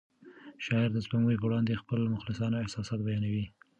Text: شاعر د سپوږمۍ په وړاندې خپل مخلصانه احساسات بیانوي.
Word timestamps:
شاعر 0.65 0.89
د 0.93 0.97
سپوږمۍ 1.05 1.35
په 1.39 1.45
وړاندې 1.47 1.79
خپل 1.81 1.99
مخلصانه 2.15 2.55
احساسات 2.59 2.99
بیانوي. 3.05 3.45